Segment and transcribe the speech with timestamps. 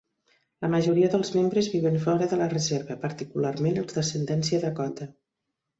[0.65, 5.15] La majoria dels membres viuen fora de la reserva, particularment els d'ascendència Dakota.